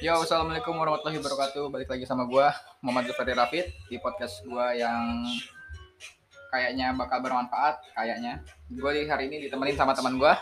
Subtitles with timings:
[0.00, 1.68] Yo, assalamualaikum warahmatullahi wabarakatuh.
[1.68, 5.28] Balik lagi sama gua Muhammad Zufari Rafid di podcast gua yang
[6.48, 7.84] kayaknya bakal bermanfaat.
[7.92, 8.40] Kayaknya
[8.80, 10.40] gua di hari ini ditemenin sama teman gua.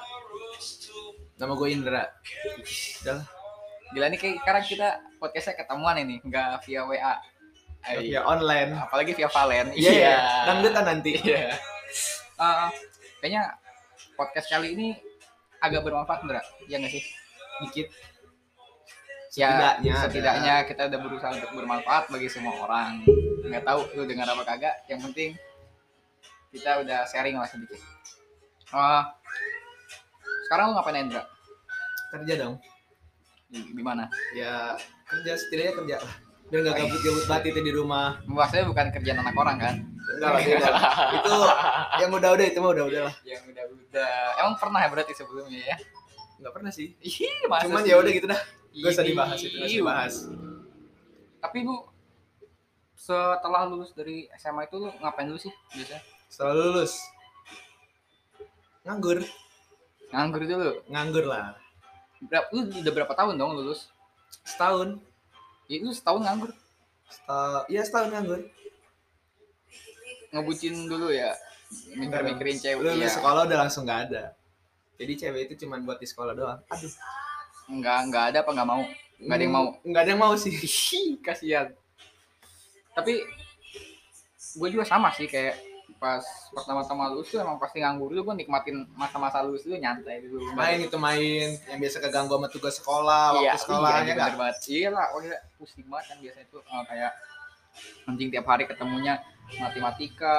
[1.42, 2.06] Nama gue Indra.
[3.02, 3.26] Udah.
[3.98, 4.88] Gila nih kayak sekarang kita
[5.18, 7.14] podcastnya ketemuan ini, nggak via WA.
[7.82, 8.78] Ay, Ya online.
[8.78, 9.74] Apalagi via Valen.
[9.74, 10.16] Iya, iya.
[10.54, 11.18] Dangdutan nanti.
[11.18, 11.58] Iya.
[12.38, 12.68] Eh,
[13.18, 13.58] kayaknya
[14.14, 14.94] podcast kali ini
[15.58, 16.42] agak bermanfaat, Indra.
[16.70, 17.02] Iya nggak sih?
[17.66, 18.17] Dikit.
[19.38, 20.02] Ya Setidaknya ada.
[20.02, 23.06] setidaknya kita udah berusaha untuk bermanfaat bagi semua orang
[23.40, 25.38] nggak tahu lu dengar apa kagak yang penting
[26.50, 27.78] kita udah sharing lah sedikit
[28.68, 29.16] Ah,
[30.44, 31.24] sekarang lu ngapain Indra
[32.10, 32.60] Kerja dong.
[33.46, 36.14] di, di mana Ya kerja setidaknya kerja lah.
[36.48, 38.20] Biar nggak gabut-gabut banget itu di rumah.
[38.24, 39.74] maksudnya bukan kerjaan anak orang kan
[40.10, 40.68] Enggak lah beda.
[41.16, 41.32] itu
[41.98, 43.14] yang udah-udah itu mah udah-udah lah.
[43.22, 45.76] yang udah udah emang pernah ya berarti sebelumnya ya
[46.38, 46.94] Enggak pernah sih.
[46.98, 48.40] Ih, masa Cuman ya udah gitu dah.
[48.70, 50.14] Gak usah dibahas itu, nggak usah dibahas.
[51.38, 51.86] tapi lu
[52.94, 56.98] setelah lulus dari SMA itu lu ngapain dulu sih biasanya Setelah lulus
[58.82, 59.18] nganggur,
[60.10, 61.54] nganggur dulu nganggur lah.
[62.20, 63.86] berapa lu udah berapa tahun dong lulus
[64.42, 64.98] Setahun.
[65.66, 66.50] ya, lu setahun nganggur
[67.06, 68.40] Setahun, iya setahun nganggur.
[70.28, 71.32] ngebucin dulu ya
[71.94, 73.14] mikir-mikirin cewek Lulus ya.
[73.14, 74.34] sekolah udah langsung nggak ada.
[74.98, 76.60] Jadi cewek itu cuman buat di sekolah doang.
[76.66, 76.92] Aduh.
[77.68, 78.82] nggak nggak ada apa nggak mau.
[79.22, 79.66] Nggak ada yang mau.
[79.86, 80.52] Nggak ada yang mau sih.
[80.98, 81.70] Ih, kasihan.
[82.92, 83.22] Tapi
[84.58, 85.54] gue juga sama sih kayak
[85.98, 86.22] pas
[86.54, 90.54] pertama-tama lulus tuh emang pasti nganggur dulu gue nikmatin masa-masa lulus dulu nyantai dulu.
[90.54, 91.58] Main itu main.
[91.70, 94.56] Yang biasa keganggu sama tugas sekolah iya, waktu sekolah iya, ya banget.
[94.66, 97.12] Iya lah oh, iya, pusing banget kan biasanya tuh eh, kayak
[98.06, 99.14] anjing tiap hari ketemunya
[99.58, 100.38] matematika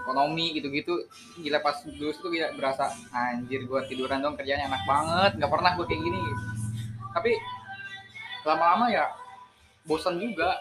[0.00, 1.04] ekonomi gitu-gitu
[1.36, 5.70] gila pas lulus tuh gila berasa anjir gua tiduran dong kerjanya enak banget nggak pernah
[5.74, 6.20] gue kayak gini
[7.10, 7.32] tapi
[8.42, 9.06] lama-lama ya
[9.82, 10.56] bosan juga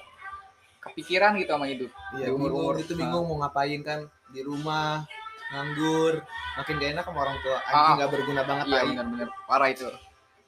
[0.80, 2.76] kepikiran gitu sama hidup iya Di umur-umur.
[2.76, 4.00] bingung itu bingung mau ngapain kan
[4.30, 5.04] di rumah
[5.50, 6.22] nganggur
[6.56, 7.68] makin gak enak sama orang tua Ah.
[7.68, 8.88] anjing nggak berguna banget iya tai.
[8.90, 9.88] benar-benar parah itu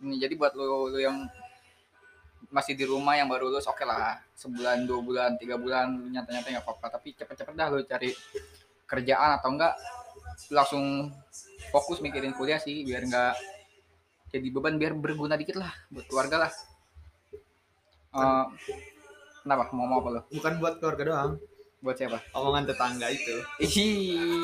[0.01, 1.18] ini jadi buat lu, lu yang
[2.50, 6.47] masih di rumah yang baru lulus oke lah sebulan dua bulan tiga bulan lu nyata-nyata
[6.50, 8.12] nggak apa-apa tapi cepet-cepet dah lu cari
[8.91, 9.74] kerjaan atau enggak
[10.52, 11.16] langsung
[11.72, 13.40] fokus mikirin kuliah sih biar enggak
[14.31, 16.52] jadi beban biar berguna dikit lah buat keluarga lah.
[18.12, 18.46] Eh,
[19.44, 19.72] kenapa?
[19.75, 20.22] Mau mau apa lo?
[20.31, 21.31] Bukan buat keluarga doang.
[21.84, 22.24] Buat siapa?
[22.31, 23.35] Omongan tetangga itu.
[23.59, 24.40] Ih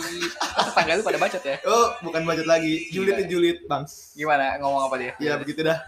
[0.67, 1.55] tetangga lu pada bacot ya?
[1.63, 2.91] Oh bukan budget lagi.
[2.91, 3.83] Julid itu julid bang
[4.15, 4.59] gimana?
[4.59, 5.13] Ngomong apa dia?
[5.23, 5.79] Ya begitu dah.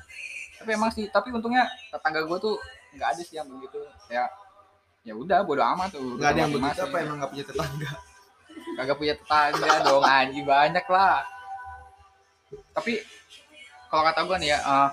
[0.64, 2.56] Tapi emang sih tapi untungnya tetangga gue tuh
[2.96, 3.84] nggak ada sih yang begitu.
[4.08, 4.32] Ya
[5.04, 6.16] ya udah bodo amat tuh.
[6.16, 7.92] Nggak ada yang begitu apa emang nggak punya tetangga
[8.80, 11.28] kagak punya tetangga dong anjing banyak lah.
[12.72, 13.04] Tapi
[13.92, 14.90] kalau kata gue nih ya eh,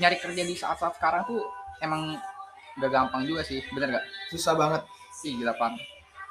[0.00, 1.44] nyari kerja di saat-saat sekarang tuh
[1.84, 2.16] emang
[2.78, 4.82] gak gampang juga sih bener gak susah banget.
[5.28, 5.76] Ih gila pan.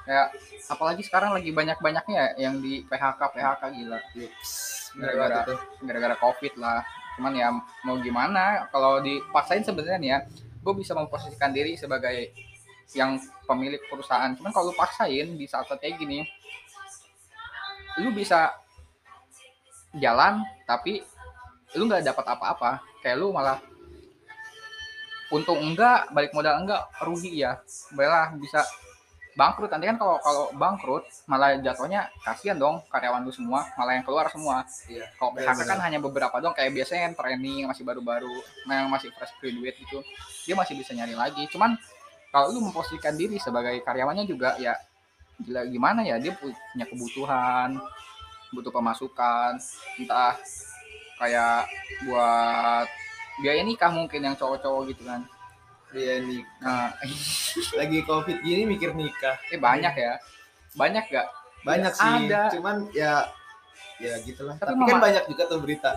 [0.07, 0.33] Kayak
[0.71, 3.99] apalagi sekarang lagi banyak-banyaknya yang di PHK PHK gila.
[4.97, 5.45] Gara-gara-
[5.85, 6.81] gara-gara covid lah.
[7.19, 7.53] Cuman ya
[7.85, 10.19] mau gimana kalau dipaksain sebenarnya nih ya
[10.63, 12.31] gue bisa memposisikan diri sebagai
[12.95, 14.31] yang pemilik perusahaan.
[14.37, 16.23] Cuman kalau lu paksain di saat saat kayak gini
[17.97, 18.53] lu bisa
[19.97, 21.01] jalan tapi
[21.75, 22.71] lu nggak dapat apa-apa.
[23.03, 23.59] Kayak lu malah
[25.27, 27.59] untung enggak balik modal enggak rugi ya.
[27.91, 28.63] Malah bisa
[29.37, 29.69] bangkrut.
[29.69, 34.25] Nanti kan kalau kalau bangkrut malah jatuhnya kasihan dong karyawan lu semua malah yang keluar
[34.33, 34.65] semua.
[34.89, 35.05] Iya.
[35.19, 35.85] Kalau PHK kan Benar-benar.
[35.85, 38.33] hanya beberapa dong kayak biasanya yang training masih baru-baru
[38.65, 40.01] yang masih fresh graduate gitu
[40.49, 41.45] dia masih bisa nyari lagi.
[41.53, 41.77] Cuman
[42.31, 44.75] kalau lu memposisikan diri sebagai karyawannya juga ya
[45.41, 46.17] gila gimana ya?
[46.17, 47.77] Dia punya kebutuhan
[48.51, 49.59] butuh pemasukan
[49.99, 50.35] entah
[51.19, 51.67] kayak
[52.07, 52.87] buat
[53.43, 55.21] biaya nikah mungkin yang cowok-cowok gitu kan?
[55.95, 56.91] Iya nih nah.
[57.79, 59.39] Lagi covid gini mikir nikah.
[59.53, 60.19] Eh banyak ya.
[60.75, 61.27] Banyak gak
[61.65, 62.11] banyak sih.
[62.31, 62.53] Ada.
[62.53, 63.27] cuman ya
[63.99, 64.55] ya gitulah.
[64.55, 65.91] Tapi tapi, mama- kan banyak juga tuh berita.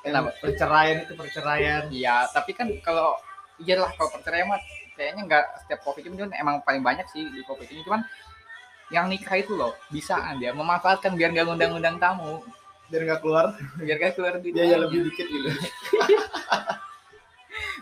[0.00, 0.32] Kenapa?
[0.40, 1.82] perceraian itu perceraian.
[1.92, 3.20] Iya, tapi kan kalau
[3.60, 4.60] iyalah kalau perceraian mah
[5.00, 7.80] kayaknya nggak setiap covid cuman emang paling banyak sih di covid ini.
[7.88, 8.04] Cuman
[8.92, 12.44] yang nikah itu loh bisa dia memanfaatkan biar nggak ngundang-undang tamu.
[12.92, 13.56] Biar nggak keluar.
[13.80, 14.52] Biar gak keluar duit.
[14.52, 15.48] Biaya lebih dikit gitu.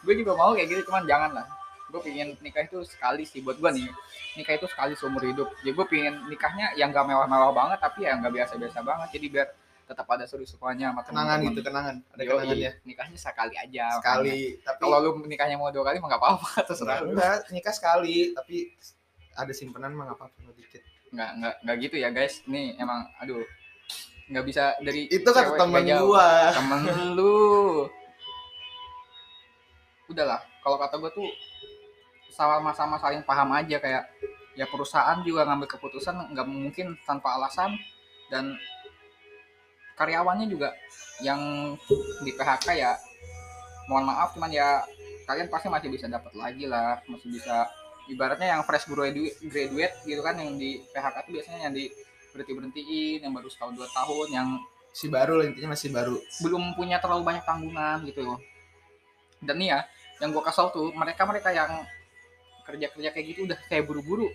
[0.07, 1.47] Gue juga mau kayak gitu cuman jangan lah.
[1.91, 3.89] Gue pengen nikah itu sekali sih buat gue nih.
[4.39, 5.49] Nikah itu sekali seumur hidup.
[5.65, 9.09] Jadi gue pengen nikahnya yang gak mewah-mewah banget tapi yang gak biasa-biasa banget.
[9.17, 9.49] Jadi biar
[9.89, 11.97] tetap ada seru-seruannya sama kenangan gitu kenangan.
[12.13, 12.73] Ada Yoi, kenangannya.
[12.85, 13.97] Nikahnya sekali aja makanya.
[13.97, 17.17] sekali tapi kalau lu nikahnya mau dua kali mah gak apa-apa terserah lu.
[17.17, 18.57] enggak nikah sekali tapi
[19.39, 20.83] ada simpenan mah nggak apa-apa dikit.
[21.15, 22.35] Nggak nggak nggak gitu ya guys.
[22.45, 23.41] Ini emang aduh.
[24.29, 26.09] Nggak bisa dari itu kata cewek temen nggak jauh.
[26.13, 26.29] gua.
[26.53, 26.81] Temen
[27.17, 27.39] lu.
[30.13, 31.29] Udahlah kalau kata gue tuh
[32.29, 34.05] sama-sama saling paham aja kayak
[34.53, 37.79] ya perusahaan juga ngambil keputusan nggak mungkin tanpa alasan
[38.29, 38.53] dan
[39.99, 40.71] karyawannya juga
[41.19, 41.75] yang
[42.23, 42.95] di PHK ya
[43.91, 44.87] mohon maaf cuman ya
[45.27, 47.67] kalian pasti masih bisa dapat lagi lah masih bisa
[48.09, 51.85] ibaratnya yang fresh graduate, graduate gitu kan yang di PHK itu biasanya yang di
[52.33, 54.49] berhenti berhentiin yang baru setahun dua tahun yang
[54.95, 56.17] si baru lah, intinya masih baru.
[56.41, 58.25] belum punya terlalu banyak tanggungan gitu.
[58.25, 58.41] Loh
[59.43, 59.81] dan nih ya
[60.19, 61.71] yang gue kesel tuh mereka mereka yang
[62.67, 64.29] kerja kerja kayak gitu udah kayak buru-buru.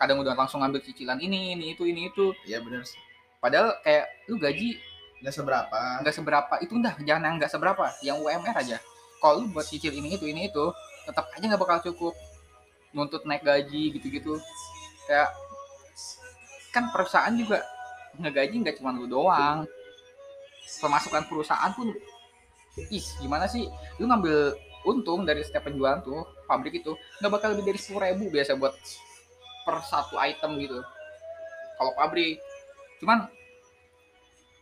[0.00, 2.32] Kadang udah langsung ngambil cicilan ini ini itu ini itu.
[2.48, 3.11] Ya benar sih
[3.42, 4.78] padahal kayak lu gaji
[5.22, 5.78] nggak seberapa.
[6.02, 8.78] nggak seberapa itu udah jangan yang nggak seberapa yang UMR aja.
[9.18, 10.64] Kalau lu buat cicil ini itu ini itu
[11.02, 12.14] tetap aja nggak bakal cukup.
[12.94, 14.38] Nuntut naik gaji gitu-gitu.
[15.10, 15.34] Kayak
[16.70, 17.66] kan perusahaan juga
[18.18, 19.66] ngegaji nggak cuma lu doang.
[20.78, 21.90] Pemasukan perusahaan pun
[22.90, 23.66] ih gimana sih?
[23.98, 28.26] Lu ngambil untung dari setiap penjualan tuh pabrik itu nggak bakal lebih dari sepuluh ribu
[28.30, 28.74] biasa buat
[29.62, 30.78] per satu item gitu.
[31.78, 32.42] Kalau pabrik
[33.02, 33.26] cuman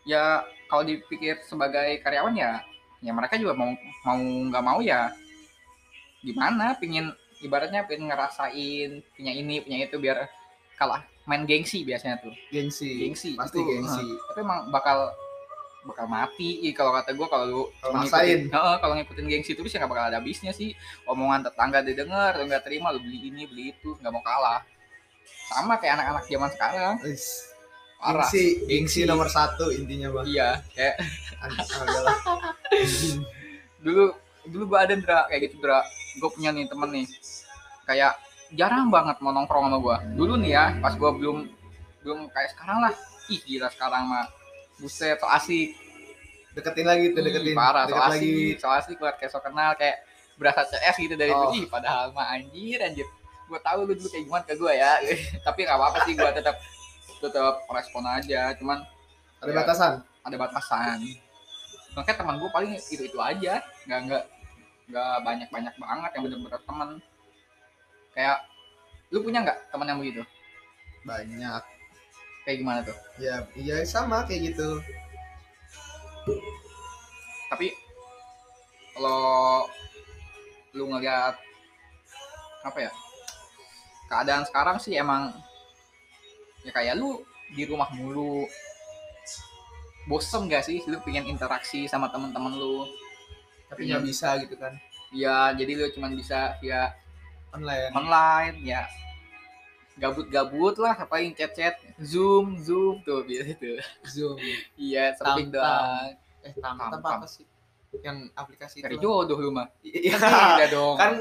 [0.08, 2.64] ya kalau dipikir sebagai karyawan ya
[3.00, 3.68] ya mereka juga mau
[4.04, 5.12] mau nggak mau ya
[6.20, 6.76] gimana?
[6.76, 10.28] Pingin ibaratnya pengen ngerasain punya ini punya itu biar
[10.76, 12.32] kalah main gengsi biasanya tuh.
[12.52, 13.00] Gengsi.
[13.00, 14.04] Gengsi pasti itu, gengsi.
[14.04, 15.12] Eh, tapi emang bakal
[15.80, 19.72] bakal mati Ih, kalau kata gue kalau lu Kalau ngikutin- Heeh, kalau ngikutin gengsi terus
[19.72, 20.76] ya nggak bakal ada habisnya sih.
[21.08, 24.60] Omongan tetangga didengar lu nggak terima lu beli ini beli itu nggak mau kalah.
[25.48, 26.94] Sama kayak anak-anak zaman sekarang.
[28.00, 28.24] Parah.
[28.24, 29.00] Gengsi gengsi.
[29.04, 30.24] nomor satu intinya bang.
[30.26, 30.94] Iya kayak
[33.84, 34.04] dulu
[34.46, 35.84] dulu gue ada Dra kayak gitu Dra
[36.16, 37.06] gue punya nih temen nih.
[37.84, 38.16] Kayak
[38.50, 41.46] jarang banget mau nongkrong sama gue dulu nih ya pas gue belum
[42.00, 42.92] belum kayak sekarang lah.
[43.28, 44.26] Ih gila sekarang mah.
[44.76, 45.76] Buset so asik.
[46.50, 47.54] Deketin lagi tuh Ih, deketin.
[47.54, 48.18] parah so deket lagi.
[48.18, 50.02] asik so asik buat kayak so kenal kayak
[50.34, 51.52] berasa CS gitu dari Oh.
[51.52, 53.04] itu ih padahal mah anjir anjir.
[53.46, 54.92] Gue tahu lu dulu kayak gimana ke gue ya.
[55.46, 56.56] Tapi nggak apa-apa sih gue tetap
[57.20, 58.80] tetap respon aja cuman
[59.40, 59.92] ada ya, batasan?
[60.24, 60.98] Ada batasan.
[61.96, 63.64] Makanya teman gue paling itu itu aja.
[63.88, 64.24] Nggak nggak
[64.92, 66.88] nggak banyak banyak banget yang bener-bener teman.
[68.12, 68.38] Kayak
[69.08, 70.22] lu punya nggak teman yang begitu?
[71.08, 71.62] Banyak.
[72.44, 72.96] Kayak gimana tuh?
[73.16, 74.80] Ya iya sama kayak gitu.
[77.48, 77.72] Tapi
[78.92, 79.64] kalau
[80.76, 81.34] lu ngeliat
[82.60, 82.92] apa ya
[84.12, 85.32] keadaan sekarang sih emang
[86.62, 88.46] ya kayak lu di rumah mulu.
[90.08, 92.88] Bosen gak sih lu pengen interaksi sama temen-temen lu?
[93.68, 94.74] Tapi nggak bisa gitu kan?
[95.14, 96.90] Ya jadi lu cuman bisa via
[97.52, 97.92] online.
[97.94, 98.82] online ya.
[99.94, 101.76] Gabut-gabut lah apa yang chat-chat?
[102.00, 103.78] Zoom zoom tuh biasa tuh.
[104.08, 104.36] Zoom.
[104.74, 105.52] Iya Tam-tam.
[105.52, 106.08] doang
[106.40, 107.20] eh tamat Tam-tam.
[107.20, 107.44] apa sih?
[108.00, 109.04] Yang aplikasi cari itu?
[109.04, 109.68] jodoh lu mah.
[109.84, 110.16] Iya.
[110.16, 110.96] Kan dong.
[110.96, 111.12] Kan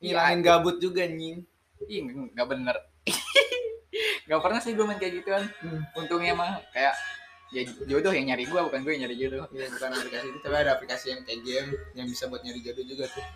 [0.00, 1.44] ngilangin gabut juga nying.
[1.84, 1.98] Ih,
[2.32, 2.76] nggak bener
[4.32, 5.44] nggak pernah sih gue main kayak gituan.
[5.60, 5.84] Hmm.
[5.92, 6.96] untungnya mah kayak
[7.52, 9.44] ya jodoh yang nyari gue bukan gue yang nyari jodoh.
[9.52, 12.84] Iya bukan aplikasi itu tapi ada aplikasi yang kayak game yang bisa buat nyari jodoh
[12.88, 13.26] juga tuh.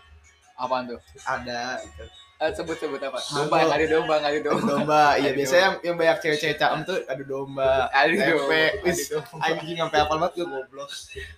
[0.56, 0.96] Apaan tuh?
[1.28, 2.04] Ada gitu.
[2.40, 3.20] eh, sebut sebut apa?
[3.20, 3.44] Halo.
[3.44, 4.70] domba ada domba nggak ada Adu domba.
[4.72, 9.20] Domba iya biasanya yang, yang banyak cewek-cewek caem tuh adu domba ada domba wis ada
[9.20, 9.44] domba.
[9.52, 10.88] anjing sampai apal banget gue goblok.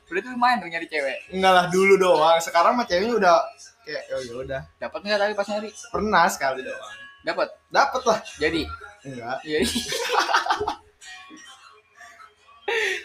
[0.06, 1.18] Berarti lu main dong nyari cewek.
[1.34, 2.38] Enggak lah dulu doang.
[2.38, 3.34] Sekarang mah ceweknya udah
[3.82, 4.60] kayak oh ya udah.
[4.78, 5.68] Dapat nggak tapi pas nyari?
[5.90, 6.94] Pernah sekali doang.
[7.26, 8.18] Dapat dapet lah.
[8.38, 8.62] Jadi
[9.10, 9.58] enggak Iya.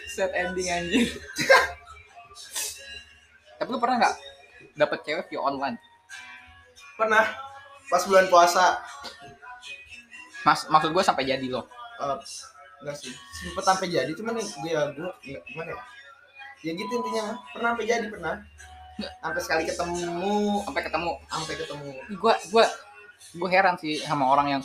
[0.06, 1.08] Set ending anjir.
[3.56, 4.14] Tapi lu pernah nggak
[4.74, 5.76] dapet cewek via online?
[6.94, 7.26] pernah
[7.84, 8.78] pas bulan puasa
[10.42, 11.66] Mas, maksud gue sampai jadi loh.
[11.98, 12.16] eh,
[12.78, 15.82] enggak sih sempet sampai jadi cuman gue ya gue enggak gimana ya
[16.62, 18.34] ya gitu intinya mah pernah sampai jadi pernah
[19.18, 20.06] sampai sekali ketemu
[20.62, 21.12] Sampai ketemu.
[21.26, 22.64] sampai ketemu Gue gue
[23.34, 24.62] gue heran sih sama orang yang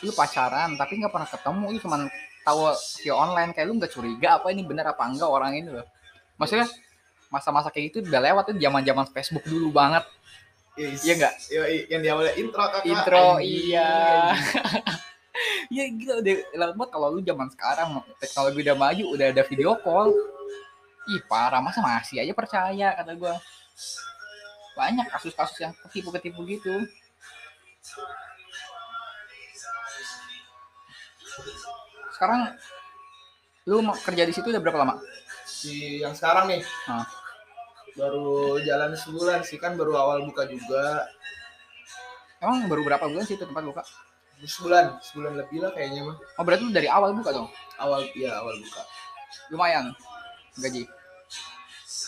[0.00, 2.00] lu pacaran tapi nggak pernah ketemu lu cuman
[2.46, 2.70] tahu
[3.02, 3.50] via online.
[3.50, 5.86] Kayak lu nggak curiga apa ini bener apa enggak orang ini loh.
[6.38, 6.70] Maksudnya
[7.26, 10.06] masa-masa kayak gitu udah lewat tuh zaman zaman Facebook dulu banget.
[10.78, 11.34] Iya nggak?
[11.50, 12.84] Iya, yang di awalnya intro kakak.
[12.86, 13.90] intro iya.
[14.36, 14.84] Anjing.
[15.76, 16.90] ya gila udah lewat banget.
[16.94, 17.88] Kalau lu zaman sekarang
[18.22, 20.08] teknologi udah maju udah ada video call.
[21.10, 21.58] Ih parah.
[21.64, 23.34] Masa masih aja percaya kata gua.
[24.76, 26.84] Banyak kasus-kasus yang ketipu-ketipu gitu
[32.16, 32.40] sekarang
[33.66, 34.96] lu mau kerja di situ udah berapa lama
[35.46, 36.62] Si yang sekarang nih.
[37.94, 41.06] Baru jalan sebulan sih kan baru awal buka juga.
[42.36, 43.82] emang baru berapa bulan sih itu tempat buka
[44.36, 46.16] Sebulan, sebulan lebih lah kayaknya mah.
[46.36, 47.48] oh berarti lu dari awal buka dong
[47.80, 48.82] Awal iya awal buka.
[49.48, 49.96] lumayan
[50.60, 50.84] gaji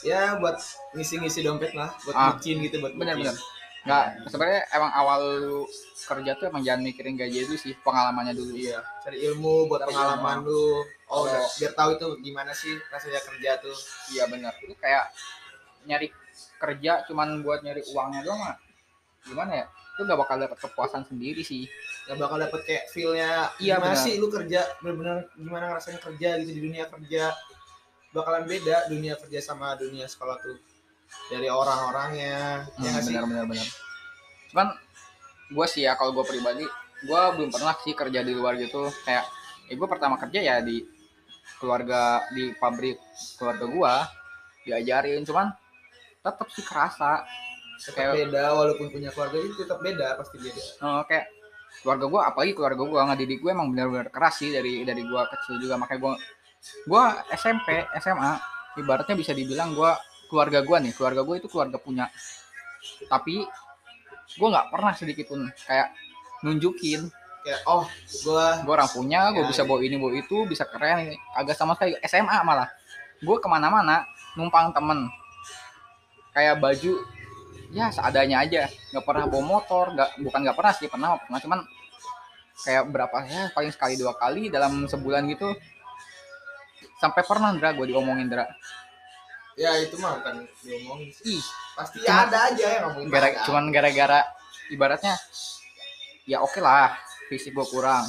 [0.04, 0.60] ya buat
[0.92, 3.57] ngisi-ngisi dompet lah buat Ah, gitu buat bener-bener bucin.
[3.88, 5.60] Nggak sebenarnya emang awal lu
[5.96, 8.52] kerja tuh emang jangan mikirin gaji dulu sih pengalamannya dulu.
[8.52, 10.84] Iya cari ilmu buat Cari pengalaman lu.
[11.08, 11.24] Oh Oh.
[11.24, 13.72] udah, biar tahu itu gimana sih rasanya kerja tuh.
[14.12, 15.08] Iya bener itu kayak
[15.88, 16.12] nyari
[16.60, 18.56] kerja cuman buat nyari uangnya doang mah
[19.24, 19.66] gimana ya?
[19.98, 21.64] Lu gak bakal dapet kepuasan sendiri sih.
[22.06, 24.04] Gak bakal dapet kayak feelnya Iya, gimana benar.
[24.04, 24.60] sih lu kerja?
[24.84, 27.32] Bener-bener gimana rasanya kerja gitu di dunia kerja?
[28.12, 30.60] Bakalan beda dunia kerja sama dunia sekolah tuh
[31.28, 33.12] dari orang-orangnya ya Hmm, nggak sih?
[33.12, 33.68] bener bener bener
[34.48, 34.68] cuman
[35.48, 36.64] gue sih ya kalau gue pribadi
[36.98, 38.90] gue belum pernah sih kerja di luar gitu.
[39.06, 39.22] Kayak
[39.64, 40.82] ya gue pertama kerja ya di
[41.56, 42.98] keluarga di pabrik
[43.38, 43.94] keluarga gue
[44.64, 45.22] diajarin.
[45.22, 45.46] Cuman
[46.18, 47.22] tetap sih kerasa.
[47.78, 50.58] Tetap kayak beda walaupun punya keluarga itu tetap beda pasti beda.
[50.58, 51.26] Eh, kayak
[51.80, 55.62] keluarga gue apalagi keluarga gue ngedidik gue emang benar-benar keras sih dari dari gue kecil
[55.62, 55.78] juga.
[55.78, 56.12] Makanya gue
[56.84, 58.32] gue SMP SMA
[58.76, 59.92] ibaratnya bisa dibilang gue
[60.28, 62.12] keluarga gue nih keluarga gue itu keluarga punya.
[63.08, 63.42] Tapi
[64.36, 65.96] gue nggak pernah sedikit pun kayak
[66.44, 67.08] nunjukin.
[67.42, 67.88] Kayak oh
[68.22, 71.16] gua gue orang punya gue Ya, bisa bawa ini bawa itu bisa keren.
[71.32, 72.68] Agak sama sekali SMA malah.
[73.24, 74.04] Gue ke mana-mana
[74.36, 75.08] numpang temen.
[76.36, 76.92] Kayak baju
[77.72, 78.68] ya seadanya aja.
[78.92, 81.40] Nggak pernah bawa motor nggak bukan nggak pernah sih pernah pernah.
[81.40, 81.60] Cuman
[82.58, 85.56] kayak berapa ya paling sekali dua kali dalam sebulan gitu.
[86.98, 88.42] Sampai pernah Dra gue diomongin Dra
[89.58, 91.34] ya itu mah kan diomongin sih.
[91.36, 91.44] Ih.
[91.74, 94.20] Pasti Cuma- ada aja yang ngomongin gara cuman gara-gara
[94.70, 95.14] ibaratnya
[96.28, 96.94] ya oke lah
[97.26, 98.06] fisik gue kurang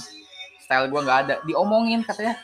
[0.61, 1.35] style gue nggak ada.
[1.43, 2.37] Diomongin katanya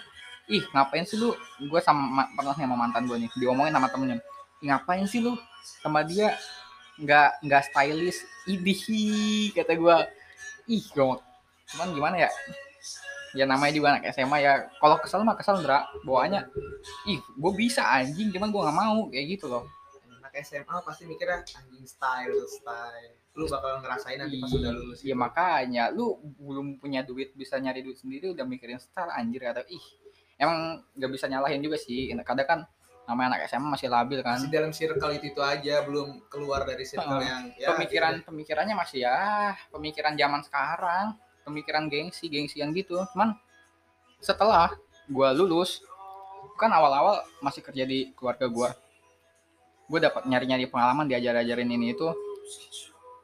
[0.50, 1.38] ih ngapain sih lu?
[1.70, 4.18] Gue sama pernah sama mantan gue nih diomongin sama temennya.
[4.62, 5.38] "Ih, ngapain sih lu?
[5.82, 6.34] Sama dia
[6.98, 8.82] nggak nggak stylish idih
[9.52, 9.98] kata gue
[10.72, 11.06] ih gue
[11.66, 12.30] cuman gimana ya
[13.36, 14.54] ya namanya juga anak SMA ya.
[14.80, 15.84] Kalau kesel mah kesel Ndra.
[16.08, 16.42] Bawaannya
[17.12, 18.32] ih gue bisa anjing.
[18.32, 19.12] Cuman gue nggak mau.
[19.12, 19.68] Kayak gitu loh.
[20.24, 23.14] Anak SMA pasti mikirnya anjing style style.
[23.36, 25.00] Lu bakal ngerasain nanti pas udah lulus.
[25.04, 25.84] Iya makanya.
[25.92, 29.84] Lu belum punya duit bisa nyari duit sendiri udah mikirin style anjir kata ih
[30.40, 32.08] emang nggak bisa nyalahin juga sih.
[32.24, 32.60] Kadang kan
[33.06, 34.42] namanya anak SMA masih labil kan.
[34.42, 37.30] Masih dalam circle itu, itu aja belum keluar dari circle Heeh.
[37.30, 41.14] yang ya pemikiran pemikirannya masih ya pemikiran zaman sekarang
[41.46, 42.98] pemikiran gengsi gengsian gitu.
[43.14, 43.38] Cuman
[44.18, 44.74] setelah
[45.06, 45.86] gua lulus
[46.58, 48.70] kan awal-awal masih kerja di keluarga gua.
[49.86, 52.10] Gue dapat nyari-nyari pengalaman diajar-ajarin ini itu.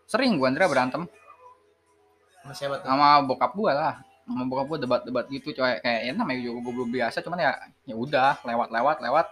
[0.06, 1.10] Sering gua Andra berantem.
[2.46, 2.88] Sama siapa tuh?
[2.88, 3.96] Sama bokap gua lah.
[4.30, 5.82] Sama bokap gua debat-debat gitu coy.
[5.82, 7.52] Kayak ya namanya juga gue belum biasa cuman ya
[7.90, 9.28] ya udah lewat-lewat lewat.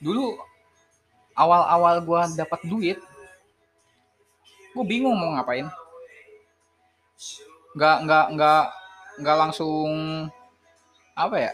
[0.00, 0.40] Dulu
[1.36, 2.98] awal-awal gua dapat duit
[4.78, 5.66] gue bingung mau ngapain
[7.76, 8.62] nggak nggak nggak
[9.22, 9.90] nggak langsung
[11.18, 11.52] apa ya?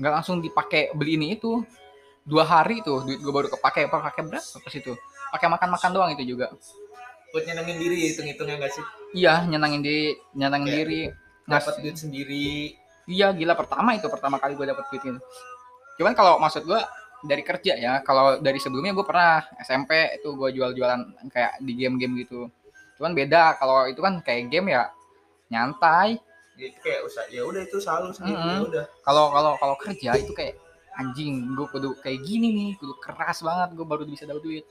[0.00, 1.64] Nggak langsung dipakai beli ini itu.
[2.20, 4.92] Dua hari tuh duit gue baru kepake apa pakai berapa pas itu?
[5.32, 6.52] Pakai makan-makan doang itu juga.
[7.32, 8.84] Buat nyenengin diri hitung-hitungnya nggak sih?
[9.16, 11.00] Iya nyenangin di nyenangin Kayak diri
[11.48, 12.76] dapat duit sendiri.
[13.10, 15.20] Iya gila pertama itu pertama kali gue dapet duit itu.
[15.98, 16.80] Cuman kalau maksud gue
[17.20, 22.24] dari kerja ya, kalau dari sebelumnya gue pernah SMP itu gue jual-jualan kayak di game-game
[22.24, 22.48] gitu.
[23.00, 24.92] Cuman beda kalau itu kan kayak game ya
[25.48, 26.20] nyantai.
[26.60, 28.52] itu kayak usah ya udah itu selalu sendiri Mm-mm.
[28.52, 30.60] ya udah Kalau kalau kalau kerja itu kayak
[30.92, 34.64] anjing gue kudu kayak gini nih, kudu keras banget gue baru bisa dapet duit.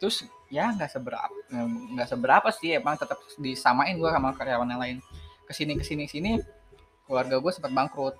[0.00, 1.28] Terus ya nggak seberapa
[1.92, 4.96] nggak seberapa sih emang tetap disamain gue sama karyawan yang lain.
[5.44, 6.40] Ke sini ke sini sini
[7.04, 8.16] keluarga gue sempat bangkrut.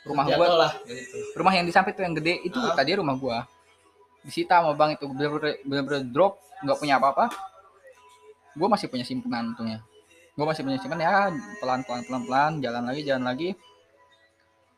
[0.00, 0.46] Rumah gue
[0.88, 2.72] gitu rumah yang di samping tuh yang gede itu Ah.
[2.72, 3.44] tadi rumah gua
[4.24, 5.04] disita sama bang itu
[5.68, 7.28] bener-bener drop nggak punya apa-apa
[8.58, 9.82] gua masih punya simpenan untungnya.
[10.38, 11.14] Gua masih punya simpenan ya
[11.58, 13.50] pelan pelan pelan pelan jalan lagi jalan lagi.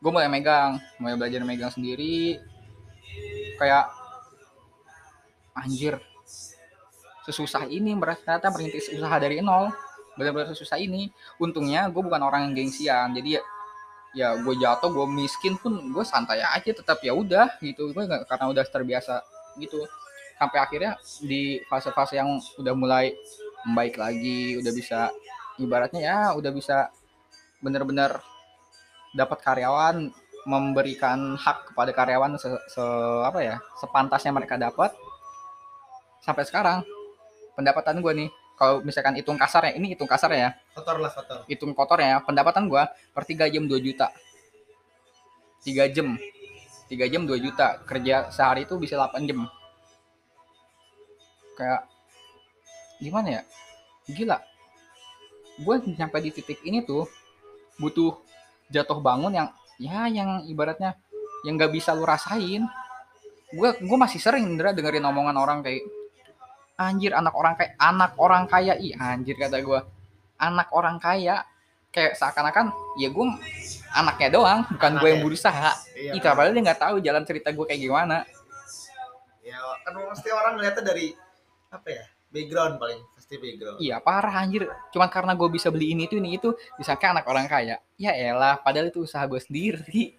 [0.03, 2.37] Gua mulai megang mulai belajar megang sendiri.
[3.57, 3.93] Kayak
[5.53, 6.01] anjir
[7.23, 9.71] sesusah ini ternyata merintis usaha dari nol.
[10.19, 11.09] Benar-benar sesusah ini.
[11.41, 13.41] Untungnya gue bukan orang yang gengsian jadi ya
[14.13, 17.95] ya gue jatuh gue miskin pun gue santai aja tetap ya udah gitu.
[17.95, 19.23] Gue karena udah terbiasa
[19.57, 19.81] gitu.
[20.37, 23.15] Sampai akhirnya di fase-fase yang udah mulai
[23.63, 24.99] membaik lagi udah bisa
[25.59, 26.89] ibaratnya ya udah bisa
[27.63, 28.19] bener-bener
[29.15, 30.11] dapat karyawan
[30.43, 34.91] memberikan hak kepada karyawan se, se- apa ya sepantasnya mereka dapat.
[36.19, 36.83] Sampai sekarang
[37.55, 38.29] pendapatan gue nih
[38.59, 40.51] kalau misalkan hitung kasarnya ini hitung kasarnya ya.
[40.75, 41.37] Kotor lah kotor.
[41.47, 44.11] Hitung kotornya pendapatan gua per 3 jam 2 juta.
[45.63, 46.19] 3 jam.
[46.91, 49.47] 3 jam 2 juta kerja sehari itu bisa 8 jam.
[51.55, 51.87] Kayak
[53.03, 53.41] gimana ya?
[54.07, 54.39] Gila.
[55.59, 57.05] Gue nyampe di titik ini tuh
[57.77, 58.15] butuh
[58.71, 60.95] jatuh bangun yang ya yang ibaratnya
[61.43, 62.63] yang nggak bisa lu rasain.
[63.53, 65.83] Gue gue masih sering Indra dengerin omongan orang kayak
[66.79, 68.73] anjir anak orang kayak anak orang kaya.
[68.79, 69.79] Ih anjir kata gue
[70.39, 71.43] anak orang kaya.
[71.93, 73.25] Kayak seakan-akan ya gue
[73.93, 75.77] anaknya doang bukan gue yang berusaha.
[75.93, 76.17] Iya.
[76.17, 78.25] Ih, padahal dia nggak tahu jalan cerita gue kayak gimana.
[79.45, 81.13] Ya kan pasti orang ngeliatnya dari
[81.69, 82.05] apa ya?
[82.33, 83.77] Background paling pasti background.
[83.77, 87.45] iya parah anjir cuman karena gue bisa beli ini itu ini itu disangka anak orang
[87.45, 90.17] kaya ya elah padahal itu usaha gue sendiri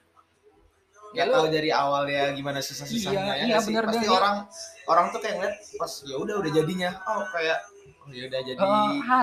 [1.11, 3.71] Gak tahu dari awalnya gimana susah-susahnya Iya, ya iya, sih?
[3.71, 4.11] bener Pasti deh.
[4.11, 4.37] orang
[4.85, 6.91] orang tuh kayak ngeliat pas ya udah udah jadinya.
[7.07, 7.59] Oh kayak
[8.03, 8.59] oh ya udah jadi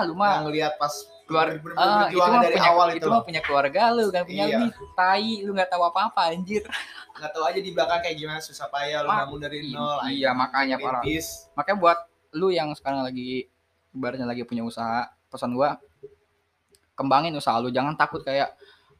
[0.02, 0.94] lu mah ngeliat pas
[1.28, 4.04] keluar ber- ber- ah, itu mah dari punya awal itu itu mah punya keluarga lu
[4.08, 4.58] kan punya Iya.
[4.58, 6.64] lu tai lu nggak tahu apa apa anjir
[7.12, 10.00] Nggak tahu aja di belakang kayak gimana susah payah lu bangun dari nol.
[10.08, 11.04] iya makanya parah
[11.52, 11.98] makanya buat
[12.32, 13.46] lu yang sekarang lagi
[13.90, 15.76] ibaratnya lagi punya usaha pesan gua
[16.94, 18.52] kembangin usaha lu jangan takut kayak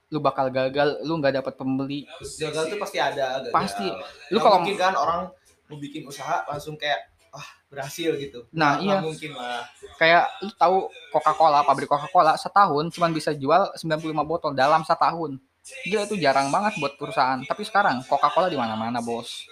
[0.08, 3.40] lu bakal gagal lu nggak dapat pembeli Gagal tuh pasti ada.
[3.40, 3.48] Gagal.
[3.50, 3.88] Pasti.
[4.28, 5.20] Lu Nggak kalau- mungkin kan orang
[5.66, 7.00] mau bikin usaha langsung kayak
[7.32, 8.44] wah berhasil gitu.
[8.52, 9.00] Nah, Nggak iya.
[9.00, 9.64] mungkin lah.
[9.96, 10.76] kayak lu tahu
[11.08, 13.88] Coca-Cola pabrik Coca-Cola setahun cuman bisa jual 95
[14.22, 15.40] botol dalam setahun
[15.80, 19.46] gila itu jarang banget buat perusahaan tapi sekarang Coca-Cola di mana-mana bos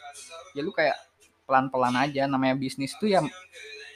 [0.50, 0.92] ya lu kayak
[1.50, 2.30] pelan-pelan aja.
[2.30, 3.18] Namanya bisnis tuh ya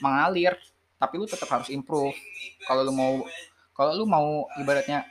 [0.02, 0.58] mengalir
[0.98, 2.18] tapi lu tetap harus improve.
[2.66, 3.22] Kalau lu mau
[3.78, 5.06] kalau lu mau ibaratnya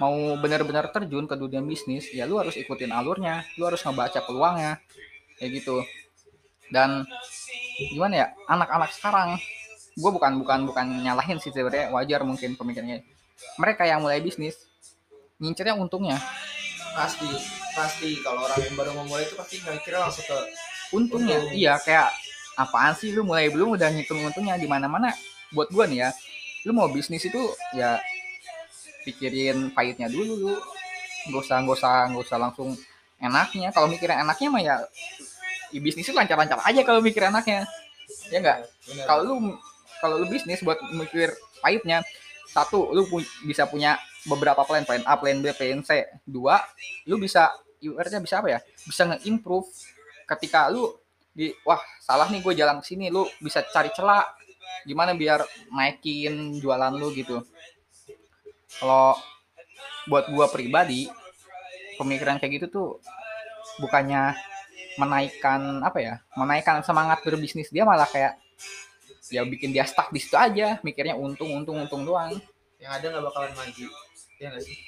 [0.00, 3.44] mau benar-benar terjun ke dunia bisnis ya lu harus ikutin alurnya.
[3.60, 4.80] Lu harus ngebaca peluangnya
[5.36, 5.84] kayak gitu.
[6.72, 7.04] Dan
[7.92, 9.36] gimana ya anak-anak sekarang
[9.90, 13.04] gue bukan bukan bukan nyalahin sih sebenarnya wajar mungkin pemikirannya.
[13.60, 14.56] Mereka yang mulai bisnis
[15.42, 16.16] ngincernya untungnya.
[16.94, 17.26] Pasti
[17.74, 18.20] pasti.
[18.22, 20.38] Kalau orang yang baru mau mulai itu pasti kira langsung ke
[20.90, 21.54] untungnya Untung.
[21.56, 22.10] iya kayak
[22.58, 25.14] apaan sih lu mulai belum udah ngitung untungnya di mana mana
[25.54, 26.10] buat gue nih ya
[26.68, 27.40] lu mau bisnis itu
[27.72, 27.98] ya
[29.04, 30.54] pikirin pahitnya dulu lu.
[31.28, 32.68] Nggak usah nggak usah nggak usah langsung
[33.20, 33.68] enaknya.
[33.72, 34.74] Kalau mikirin enaknya mah ya,
[35.72, 37.64] ya bisnis itu lancar-lancar aja kalau mikir enaknya.
[38.32, 38.58] Ya enggak
[39.06, 39.34] kalau lu
[40.00, 42.02] kalau lu bisnis buat mikir pahitnya
[42.50, 46.08] satu lu pu- bisa punya beberapa plan plan A plan B plan C.
[46.24, 46.60] Dua
[47.08, 48.60] lu bisa ibaratnya bisa apa ya?
[48.84, 49.68] Bisa nge-improve
[50.36, 50.94] ketika lu
[51.30, 54.26] di wah salah nih gue jalan ke sini lu bisa cari celah
[54.86, 57.42] gimana biar naikin jualan lu gitu
[58.80, 59.18] kalau
[60.08, 61.10] buat gua pribadi
[62.00, 62.88] pemikiran kayak gitu tuh
[63.82, 64.32] bukannya
[64.96, 68.40] menaikkan apa ya menaikkan semangat berbisnis dia malah kayak
[69.30, 72.40] ya bikin dia stuck di situ aja mikirnya untung untung untung doang
[72.80, 73.86] yang ada nggak bakalan maju.
[74.40, 74.78] Ya nggak sih?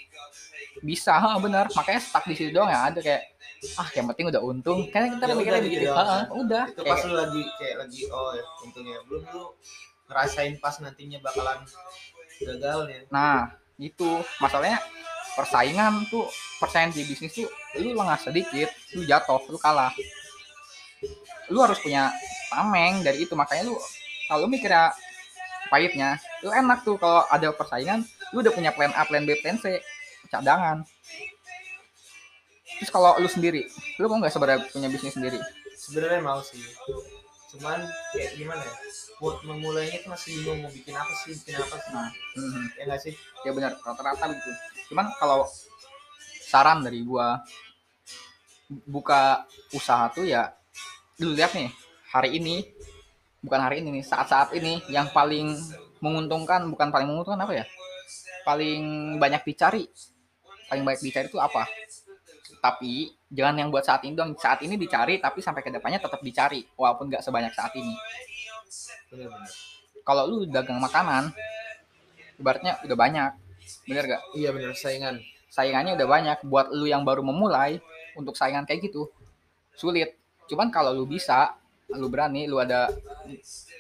[0.80, 3.31] bisa ha, benar makanya stuck di situ doang ya ada kayak
[3.78, 4.90] ah yang penting udah untung.
[4.90, 6.64] Kan kita Ya mikirnya begitu gitu ha, udah.
[6.66, 8.98] Itu Kayak- pas lu lagi kayak lagi oh ya untungnya.
[9.06, 9.44] Belum lu
[10.10, 11.58] ngerasain pas nantinya bakalan
[12.42, 12.98] gagalnya.
[13.08, 14.10] Nah, itu.
[14.42, 14.82] Masalahnya
[15.38, 16.26] persaingan tuh
[16.58, 17.48] persaingan di bisnis tuh
[17.78, 19.94] lu lengah sedikit, lu jatuh, lu kalah.
[21.48, 22.10] Lu harus punya
[22.50, 23.32] tameng dari itu.
[23.38, 23.78] Makanya lu
[24.26, 24.90] kalau mikirnya
[25.70, 29.56] pahitnya, lu enak tuh kalau ada persaingan, lu udah punya plan A, plan B, plan
[29.56, 29.80] C,
[30.28, 30.84] cadangan.
[32.82, 33.70] Terus kalau lu sendiri,
[34.02, 35.38] lu mau nggak sebenarnya punya bisnis sendiri?
[35.78, 36.58] Sebenarnya mau sih.
[37.54, 37.78] Cuman
[38.10, 38.74] kayak gimana ya?
[39.22, 41.90] Buat memulainya tuh masih bingung mau bikin apa sih, bikin apa sih.
[41.94, 42.64] Nah, mhm.
[42.74, 43.14] Ya nggak sih?
[43.42, 44.50] ya benar rata-rata gitu
[44.92, 45.46] cuman kalau
[46.46, 47.42] saran dari gua
[48.88, 50.54] buka usaha tuh ya
[51.20, 51.68] lu lihat nih
[52.08, 52.64] hari ini
[53.42, 55.58] bukan hari ini nih saat-saat ini yang paling
[55.98, 57.64] menguntungkan bukan paling menguntungkan apa ya
[58.46, 59.86] paling banyak dicari
[60.70, 61.66] paling banyak dicari itu apa
[62.62, 64.38] tapi jangan yang buat saat ini dong.
[64.38, 67.98] Saat ini dicari tapi sampai ke depannya tetap dicari walaupun nggak sebanyak saat ini.
[70.06, 71.34] Kalau lu dagang makanan
[72.38, 73.30] ibaratnya udah banyak.
[73.90, 74.78] Bener gak Iya bener.
[74.78, 75.18] Saingan.
[75.50, 76.38] saingannya udah banyak.
[76.46, 77.82] Buat lu yang baru memulai
[78.14, 79.10] untuk saingan kayak gitu
[79.74, 80.14] sulit.
[80.46, 81.58] Cuman kalau lu bisa
[81.92, 82.88] lu berani lu ada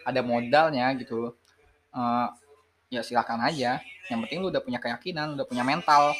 [0.02, 1.30] ada modalnya gitu.
[1.94, 2.28] Eh,
[2.90, 3.78] ya silakan aja.
[4.10, 6.12] Yang penting lu udah punya keyakinan udah punya mental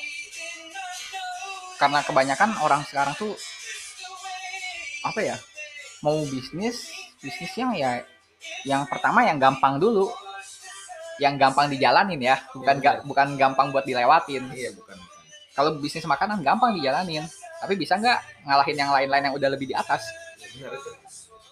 [1.82, 3.34] karena kebanyakan orang sekarang tuh
[5.02, 5.36] apa ya
[6.00, 6.86] mau bisnis
[7.18, 8.06] bisnis yang ya
[8.62, 10.06] yang pertama yang gampang dulu
[11.18, 14.96] yang gampang dijalanin ya bukan Iya, ga- bukan gampang buat dilewatin Iya bukan.
[15.52, 17.26] kalau bisnis makanan gampang dijalanin
[17.58, 20.02] tapi bisa nggak ngalahin yang lain-lain yang udah lebih di atas
[20.40, 20.66] itu.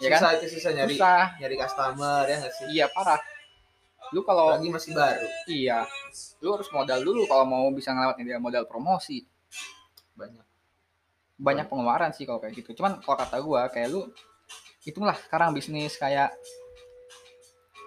[0.01, 2.67] ya kan Susah itu susah nyari susah nyari customer ya nggak sih?
[2.71, 3.21] iya parah
[4.11, 5.27] lu kalau Lagi masih baru.
[5.47, 5.87] iya
[6.41, 9.23] lu harus modal dulu kalau mau bisa ngelewatin dia modal promosi
[10.21, 10.47] Banyak.
[11.41, 12.77] banyak pengeluaran sih kalau kayak gitu.
[12.77, 14.05] Cuman kalau kata gua kayak lu
[14.85, 16.37] itulah sekarang bisnis kayak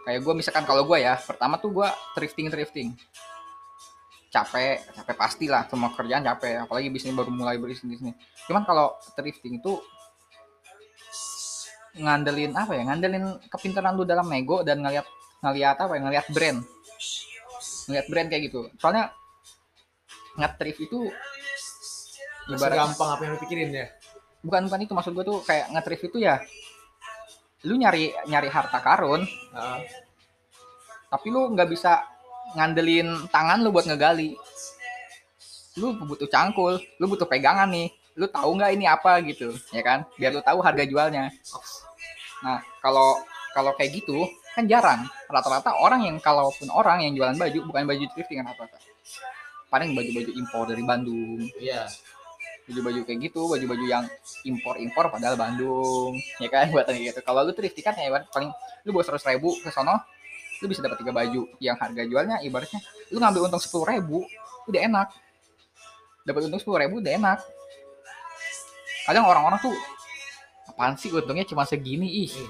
[0.10, 2.98] kayak gua misalkan kalau gua ya pertama tuh gua thrifting thrifting.
[4.34, 8.18] Capek capek pastilah semua kerjaan capek apalagi bisnis baru mulai berbisnis nih.
[8.50, 9.78] Cuman kalau thrifting itu
[11.94, 15.06] ngandelin apa ya ngandelin kepintaran lu dalam nego dan ngeliat
[15.46, 16.60] ngeliat apa ya ngeliat brand.
[17.86, 18.66] Ngeliat brand kayak gitu.
[18.82, 19.14] Soalnya
[20.34, 21.14] nge-thrift itu
[22.52, 23.88] ibarat gampang apa yang lu pikirin ya?
[24.44, 26.36] Bukan bukan itu maksud gue tuh kayak nge-thrift itu ya
[27.64, 29.24] lu nyari nyari harta karun.
[29.24, 29.82] Heeh.
[31.14, 32.02] tapi lu nggak bisa
[32.58, 34.34] ngandelin tangan lu buat ngegali.
[35.78, 37.88] Lu butuh cangkul lu butuh pegangan nih.
[38.20, 40.04] Lu tahu nggak ini apa gitu ya kan?
[40.18, 41.30] Biar lu tahu harga jualnya.
[42.44, 43.22] Nah kalau
[43.54, 44.26] kalau kayak gitu
[44.58, 45.06] kan jarang.
[45.30, 48.78] Rata-rata orang yang kalaupun orang yang jualan baju bukan baju thrifting kan rata-rata.
[49.70, 51.42] Paling baju-baju impor dari Bandung.
[51.62, 51.88] Iya
[52.64, 54.06] baju-baju kayak gitu baju-baju yang
[54.48, 57.20] impor-impor padahal Bandung ya kan buatan gitu.
[57.20, 58.52] Kalau lu thrifting kan ya ibarat paling
[58.88, 60.00] lu bawa seratus ribu ke sono
[60.64, 62.80] lu bisa dapat tiga baju yang harga jualnya ibaratnya
[63.12, 64.24] lu ngambil untung sepuluh ribu
[64.72, 65.08] udah enak.
[66.24, 67.40] Dapat untung sepuluh ribu udah enak.
[69.04, 69.76] Kadang orang-orang tuh
[70.72, 72.32] apaan sih untungnya cuma segini ih?
[72.32, 72.48] Ih,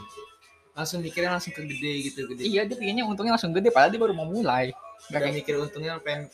[0.77, 2.45] langsung mikirnya langsung ke gede gitu gede.
[2.45, 4.69] Iya dia pengennya untungnya langsung gede padahal dia baru mau mulai.
[5.09, 6.29] Gak kayak mikir untungnya pengen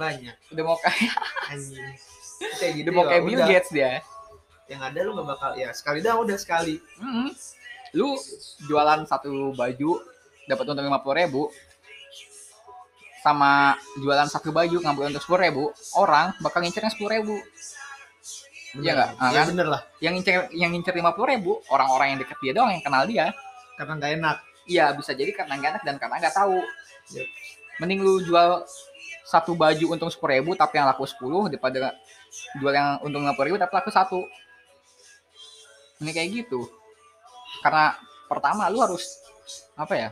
[0.00, 0.32] banyak.
[0.48, 1.12] Udah mau kayak
[1.52, 1.92] anjing
[2.38, 3.40] kayak gitu udah mau ya kayak Bill.
[3.44, 3.90] Gates dia
[4.68, 7.28] yang ada lu gak bakal ya sekali dah udah sekali Mm-mm.
[7.96, 8.14] lu
[8.64, 9.90] jualan satu baju
[10.44, 11.42] dapat untung lima puluh ribu
[13.18, 17.36] sama jualan satu baju ngambil untung sepuluh ribu orang bakal ngincernya sepuluh ribu
[18.78, 19.10] Iya nggak?
[19.16, 19.46] Iya kan?
[19.48, 22.84] bener lah yang ngincer yang ngincer lima puluh ribu orang-orang yang deket dia doang yang
[22.84, 23.32] kenal dia
[23.74, 24.36] karena nggak enak
[24.68, 26.60] iya bisa jadi karena nggak enak dan karena nggak tahu
[27.08, 27.24] Yep.
[27.80, 28.68] mending lu jual
[29.24, 31.96] satu baju untung sepuluh ribu tapi yang laku sepuluh daripada
[32.58, 34.20] jual yang untung lima ribu tapi laku satu.
[36.02, 36.66] Ini kayak gitu.
[37.62, 37.96] Karena
[38.30, 39.18] pertama lu harus
[39.78, 40.08] apa ya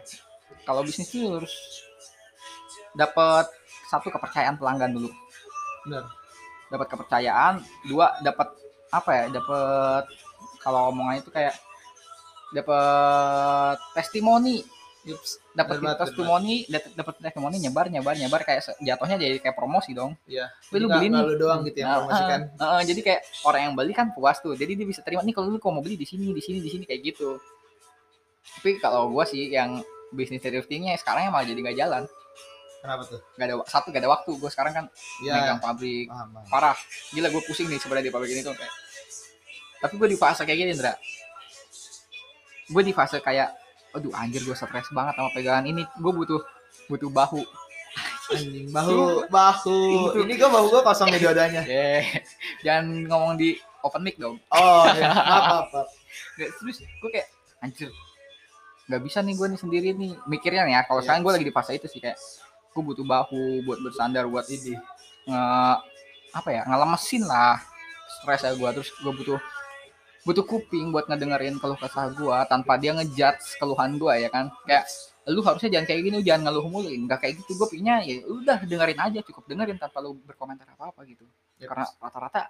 [0.65, 1.53] kalau bisnis itu harus
[2.97, 3.47] dapat
[3.91, 5.11] satu kepercayaan pelanggan dulu.
[5.87, 6.05] Bener
[6.67, 8.51] dapat kepercayaan dua dapat
[8.91, 10.05] apa ya dapat
[10.63, 11.55] kalau omongan itu kayak
[12.51, 14.67] dapat testimoni.
[15.55, 16.57] Dapat banget, testimoni
[16.99, 20.19] dapat testimoni nyebar nyebar nyebar kayak jatuhnya jadi kayak promosi dong.
[20.27, 20.51] Iya.
[20.75, 21.23] Wih, lu beli nih.
[21.23, 24.37] lu doang gitu yang Nah, promosikan eh, eh, jadi kayak orang yang beli kan puas
[24.43, 24.59] tuh.
[24.59, 26.71] Jadi dia bisa terima nih kalau lu kok mau beli di sini di sini di
[26.71, 27.39] sini kayak gitu.
[28.59, 32.03] Tapi kalau gua sih yang bisnis thriftingnya sekarang malah jadi nggak jalan.
[32.83, 33.21] Kenapa tuh?
[33.35, 34.31] Nggak ada satu gak ada waktu.
[34.39, 34.85] Gue sekarang kan
[35.25, 35.33] Iya.
[35.35, 36.07] megang pabrik.
[36.07, 36.47] Paham paham.
[36.47, 36.79] parah.
[37.11, 38.75] Gila gue pusing nih sebenarnya di pabrik ini tuh kayak.
[39.83, 40.95] Tapi gue di fase kayak gini Indra
[42.67, 43.55] gue di fase kayak
[43.97, 45.83] aduh anjir gue stres banget sama pegangan ini.
[45.97, 46.41] Gue butuh
[46.87, 47.41] butuh bahu.
[48.29, 49.25] Anjing bahu.
[49.33, 49.79] bahu
[50.21, 51.63] ini gua bahu gua kosong nih dua-duanya.
[51.71, 52.05] Eh,
[52.61, 54.37] jangan ngomong di open mic dong.
[54.53, 55.09] Oh ya.
[55.15, 55.89] maaf maaf, maaf.
[56.37, 57.29] Nggak, terus gue kayak
[57.65, 57.89] anjir.
[58.91, 60.13] Nggak bisa nih gue nih sendiri nih.
[60.29, 61.05] Mikirnya nih ya kalau Iya.
[61.09, 62.19] sekarang gue lagi di fase itu sih kayak
[62.75, 64.77] gue butuh bahu buat bersandar buat ini.
[65.27, 65.43] Nge
[66.37, 67.57] apa ya ngelemesin lah
[68.21, 69.39] stres ya gue terus gue butuh
[70.27, 74.51] butuh kuping buat ngedengerin keluh kesah gue tanpa dia ngejudge keluhan gue ya kan?
[74.67, 74.91] Kayak
[75.31, 76.91] lu harusnya jangan kayak gini lu jangan ngeluh mulu.
[76.91, 80.91] Nggak kayak gitu gue pinginnya ya udah dengerin aja cukup dengerin tanpa lu berkomentar apa
[80.91, 81.23] apa gitu.
[81.57, 81.73] Yep.
[81.73, 82.43] karena rata-rata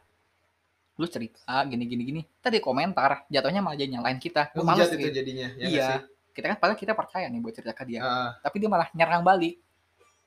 [0.97, 4.57] lu cerita gini gini gini tadi komentar jatuhnya malah jadi nyalain kita.
[4.57, 5.13] Hujat itu gitu.
[5.13, 5.89] jadinya ya iya.
[6.33, 8.01] kita kan padahal kita percaya nih buat cerita ke dia.
[8.01, 8.31] Heeh.
[8.41, 9.61] tapi dia malah nyerang balik.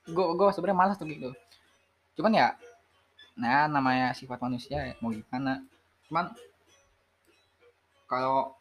[0.06, 1.34] Gue gue sebenarnya malas tuh gitu.
[2.14, 2.54] Cuman ya
[3.34, 5.64] nah namanya sifat manusia ya, mau gimana?
[6.06, 6.30] Cuman
[8.10, 8.58] kalau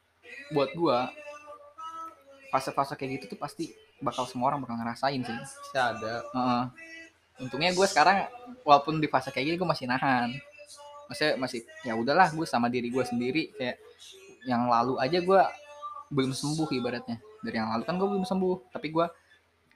[0.54, 0.98] buat gue
[2.50, 5.34] fase-fase kayak gitu tuh pasti bakal semua orang bakal ngerasain sih.
[5.36, 6.14] Masih ada.
[6.24, 6.64] Heeh.
[7.40, 8.28] untungnya gue sekarang
[8.68, 10.30] walaupun di fase kayak gini gue masih nahan.
[11.08, 13.80] Masih masih ya udahlah gue sama diri gue sendiri kayak
[14.44, 15.42] yang lalu aja gue
[16.12, 17.18] belum sembuh ibaratnya.
[17.40, 19.08] Dari yang lalu kan gue belum sembuh tapi gue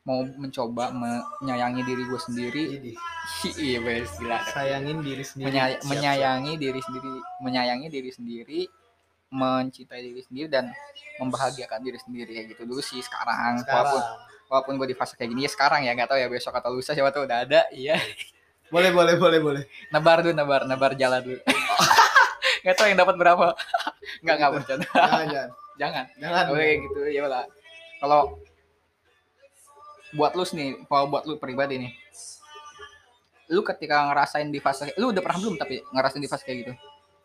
[0.04, 2.64] mau mencoba menyayangi diri gue sendiri.
[3.56, 3.80] Iya
[4.20, 4.38] gila.
[4.52, 5.48] Sayangin diri sendiri.
[5.48, 5.88] Menyay- Siap, siap.
[5.88, 8.60] menyayangi diri sendiri menyayangi diri sendiri
[9.34, 10.70] mencintai diri sendiri dan
[11.18, 14.32] membahagiakan diri sendiri kayak gitu dulu sih sekarang, walaupun sekarang.
[14.48, 16.94] Walaupun gue di fase kayak gini ya sekarang ya nggak tahu ya besok atau lusa
[16.94, 17.98] siapa tahu udah ada iya.
[18.74, 19.64] Boleh boleh boleh boleh.
[19.94, 21.38] Nebar dulu nebar nebar jalan dulu.
[22.66, 23.54] Nggak tahu yang dapat berapa.
[24.26, 24.88] Nggak nggak bercanda.
[24.90, 25.50] Jangan jangan.
[25.78, 26.06] Jangan.
[26.18, 26.44] Jangan.
[26.50, 27.46] Oke gitu ya lah
[28.04, 28.36] kalau
[30.12, 31.92] buat lu nih kalau buat lu pribadi nih
[33.56, 36.74] lu ketika ngerasain di fase lu udah pernah belum tapi ngerasain di fase kayak gitu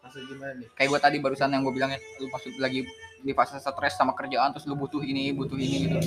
[0.09, 0.69] maksud gimana nih?
[0.73, 2.89] Kayak gue tadi barusan yang gue bilangnya lu maksud lagi
[3.21, 6.01] di fase stres sama kerjaan terus lu butuh ini butuh ini gitu.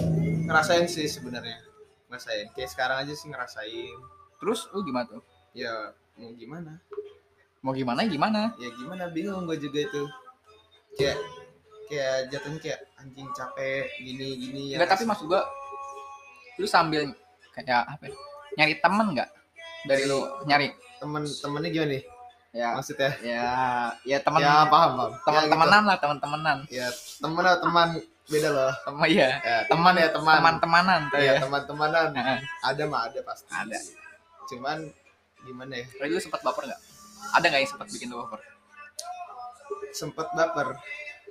[0.50, 1.62] Ngerasain sih sebenarnya
[2.10, 2.50] ngerasain.
[2.58, 3.96] Kayak sekarang aja sih ngerasain.
[4.42, 5.22] Terus lu gimana tuh?
[5.54, 6.82] Ya mau gimana?
[7.62, 8.42] Mau gimana gimana?
[8.58, 10.04] Ya gimana bingung gue juga itu.
[10.98, 11.22] Kayak
[11.86, 14.82] kayak jatuhnya kayak anjing capek gini gini ya.
[14.82, 15.46] Enggak tapi maksud gua
[16.60, 17.14] lu sambil
[17.54, 18.16] kayak apa ya,
[18.58, 19.30] nyari temen nggak?
[19.88, 20.72] Dari lu nyari.
[21.00, 22.04] Temen temennya gimana nih
[22.52, 22.76] ya.
[22.76, 23.48] Maksudnya ya?
[24.04, 25.12] Ya teman ya paham paham.
[25.24, 26.80] Teman ya, temenan lah teman temenan gitu.
[26.80, 26.88] ya
[27.20, 27.88] teman atau teman.
[28.32, 28.72] Beda loh.
[28.88, 30.36] Teman ya ya teman ya teman.
[30.40, 31.42] Teman temanan tuh ya ya.
[31.44, 32.08] teman temanan
[32.64, 33.52] ada mah ada pasti.
[33.52, 33.80] Ada.
[34.52, 34.78] cuman
[35.48, 35.86] gimana ya?
[35.96, 36.82] Dulu sempat baper nggak?
[37.40, 38.40] Ada nggak yang sempat bikin lu baper?
[39.96, 40.68] Sempet baper.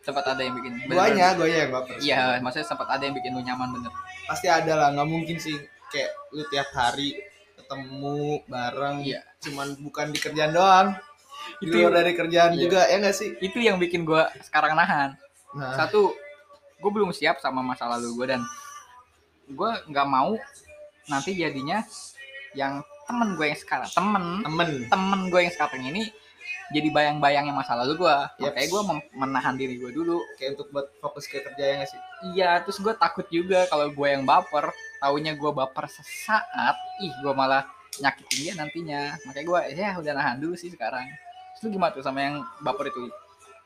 [0.00, 1.94] Sempat ada yang bikin guanya guanya yang baper.
[2.00, 3.92] Iya maksudnya sempat ada yang bikin lu nyaman bener.
[4.24, 5.56] Pasti ada lah nggak mungkin sih.
[5.92, 7.20] Kayak lu tiap hari
[7.60, 8.98] ketemu bareng.
[9.04, 9.20] Iya.
[9.40, 10.92] cuman bukan di kerjaan doang
[11.58, 12.60] Itu- luar dari kerjaan Iya.
[12.62, 13.30] juga ya nggak sih?
[13.38, 15.18] Itu yang bikin gua sekarang nahan.
[15.50, 15.74] Nah.
[15.74, 16.14] Satu
[16.76, 18.40] gue belum siap sama masa lalu gue dan
[19.46, 20.32] gue nggak mau
[21.06, 21.84] nanti jadinya
[22.52, 24.68] yang temen gue yang sekarang temen temen.
[24.88, 26.08] temen gue yang sekarang ini
[26.70, 28.46] jadi bayang-bayangnya masa lalu gue Yep.
[28.46, 28.82] makanya gue
[29.12, 30.22] menahan diri gue dulu.
[30.38, 32.00] Kayak untuk buat fokus ke kerja ya nggak sih?
[32.32, 34.70] Iya terus gue takut juga kalau gue yang baper.
[35.02, 37.66] Taunya gue baper sesaat ih gue malah
[37.98, 39.02] nyakitin dia nantinya.
[39.26, 41.04] Makanya gue ya udah nahan dulu sih sekarang
[41.60, 43.08] lu gimana tuh sama yang baper itu?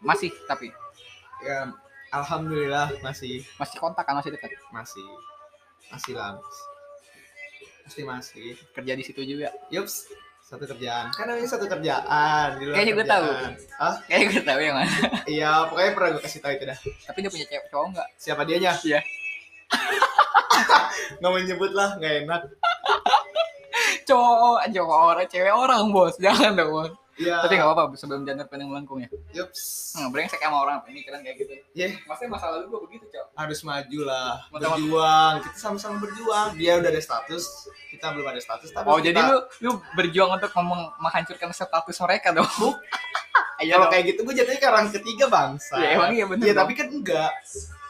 [0.02, 0.70] Masih tapi?
[1.46, 1.70] Ya
[2.11, 3.46] alhamdulillah masih.
[3.59, 4.50] Masih kontak kan masih dekat?
[4.74, 5.07] Masih.
[5.92, 6.38] Masih lah
[7.85, 8.57] pasti masih.
[8.72, 9.52] Kerja di situ juga?
[9.68, 10.09] Yups
[10.44, 11.12] satu kerjaan.
[11.12, 13.28] Kan namanya satu kerjaan di luar Kayaknya gue tahu.
[13.80, 14.96] ah Kayaknya gue tahu yang mana.
[15.28, 16.78] iya pokoknya pernah gue kasih tahu itu dah.
[16.80, 18.09] Tapi dia punya cewek cowok nggak?
[18.16, 18.72] siapa dianya?
[18.85, 19.00] Iya.
[21.20, 22.42] nggak mau nyebut lah nggak enak.
[24.04, 26.14] Cowok, cowok orang, cewek orang bos.
[26.20, 26.92] Jangan dong bos.
[27.16, 29.09] Iya Tapi nggak apa-apa sebelum janur pening melengkung ya.
[29.33, 31.55] yups Nah, brengsek sama orang pemikiran kayak gitu.
[31.72, 33.29] ya Maksudnya masa lalu gue begitu cowok.
[33.33, 37.44] harus maju lah berjuang kita sama-sama berjuang dia udah ada status
[37.88, 41.96] kita belum ada status tapi Oh kita- jadi lu lu berjuang untuk ngomong menghancurkan status
[41.98, 42.46] mereka dong?
[43.57, 46.42] Iya kalau kayak gitu gue jatuhnya ke orang ketiga bangsa Ya emang iya bener.
[46.42, 47.31] Iya tapi kan enggak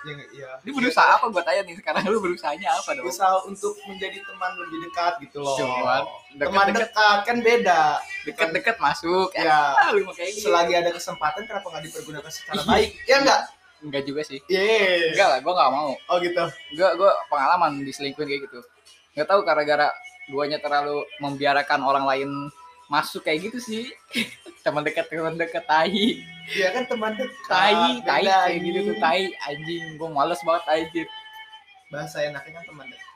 [0.07, 0.51] ya, iya.
[0.63, 3.05] Lu berusaha apa gue tanya nih sekarang lu berusahanya apa dong?
[3.05, 6.03] berusaha untuk menjadi teman lebih dekat gitu loh Cuman
[6.35, 7.81] teman deket-deket dekat kan beda
[8.23, 9.29] deket-deket masuk.
[9.33, 10.47] ya Ah, lu mah kayak gitu.
[10.49, 13.41] selagi ada kesempatan kenapa nggak dipergunakan secara baik ya enggak
[13.81, 14.41] Enggak juga sih.
[14.47, 15.13] Iya.
[15.13, 15.91] Enggak lah, gue nggak mau.
[15.93, 18.61] oh gitu gue gue pengalaman diselingkuhin kayak gitu
[19.13, 19.89] nggak tahu gara-gara
[20.27, 22.31] guanya terlalu membiarkan orang lain
[22.89, 23.85] masuk kayak gitu sih.
[24.65, 26.25] Teman dekat teman dekat tai.
[26.49, 27.37] Iya kan teman dekat.
[27.45, 29.29] Tai tai kayak gitu tuh tai.
[29.45, 31.09] Anjing gue males banget anjir
[31.93, 33.13] bahasa enaknya kan teman dekat.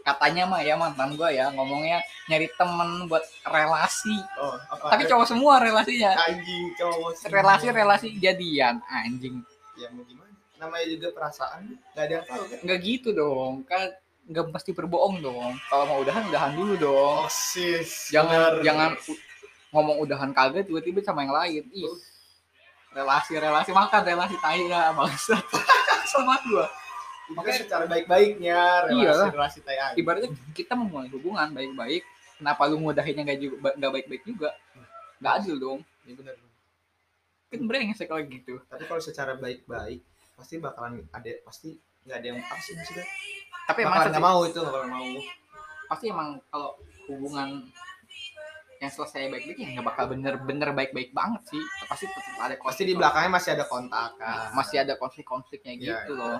[0.00, 4.16] Katanya mah ya mantan gue ya ngomongnya nyari temen buat relasi.
[4.36, 6.12] Oh apa tapi cowok semua relasinya.
[6.20, 7.32] Anjing cowok semua.
[7.32, 9.40] relasi relasi jadian anjing.
[9.80, 10.36] Ya mau gimana?
[10.60, 13.88] Namanya juga perasaan nggak ada yang tahu kan nggak gitu dong kan
[14.30, 18.62] nggak pasti berbohong dong kalau mau udahan udahan dulu dong oh sis jangan bener.
[18.62, 18.90] jangan
[19.74, 21.90] ngomong udahan kaget tiba-tiba sama yang lain ih
[22.90, 25.34] relasi relasi makan relasi tai lah bangsa
[26.14, 26.66] sama gua
[27.30, 28.58] Makanya secara baik-baiknya
[28.90, 29.28] relasi Iyalah.
[29.30, 30.02] relasi tai anjing.
[30.02, 32.02] ibaratnya kita memulai hubungan baik-baik
[32.38, 34.50] kenapa lu ngudahinnya nggak juga nggak baik-baik juga
[35.18, 36.34] nggak adil dong Iya bener.
[37.50, 40.02] kan brengsek kalau gitu Tapi kalau secara baik-baik
[40.34, 43.06] pasti bakalan ada pasti nggak ada yang apa sih maksudnya?
[43.64, 45.08] Tapi emang nggak mau itu nggak mau.
[45.86, 46.70] pasti emang kalau
[47.06, 47.66] hubungan
[48.78, 52.94] yang selesai baik-baik ya nggak bakal bener-bener baik-baik banget sih pasti tetap ada Pasti di
[52.94, 54.54] belakangnya masih ada kontak kan.
[54.54, 56.20] masih ada konflik-konfliknya Iya, gitu iya.
[56.22, 56.38] loh.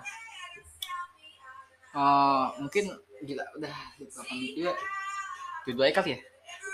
[1.90, 2.84] Eh, mungkin
[3.20, 4.74] gila udah gitu gitu ya.
[5.66, 6.18] Itu aja kali ya.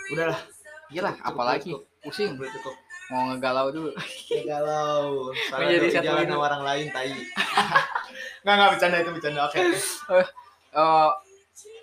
[0.07, 0.41] Udahlah,
[0.87, 1.83] Gila, Cukup, apalagi cukup.
[1.99, 2.75] pusing udah cukup.
[3.07, 3.91] Mau ngegalau dulu.
[4.27, 5.31] Ya galau.
[5.47, 7.11] Soalnya Menjadi ada satu jalan sama orang lain tai.
[8.43, 9.41] Nggak nggak bercanda itu bercanda.
[9.45, 9.59] Oke.
[9.59, 10.25] oke.
[10.73, 11.11] Eh,